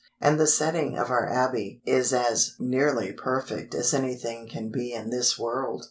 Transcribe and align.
And 0.19 0.39
the 0.39 0.47
setting 0.47 0.97
of 0.97 1.11
our 1.11 1.29
Abbey 1.29 1.79
is 1.85 2.11
as 2.11 2.55
nearly 2.57 3.13
perfect 3.13 3.75
as 3.75 3.93
anything 3.93 4.49
can 4.49 4.71
be 4.71 4.93
in 4.93 5.11
this 5.11 5.37
world. 5.37 5.79